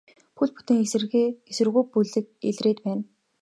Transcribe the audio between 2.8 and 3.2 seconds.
байна.